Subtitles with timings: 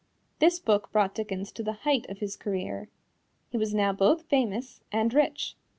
[0.39, 2.89] This book brought Dickens to the height of his career.
[3.51, 5.55] He was now both famous and rich.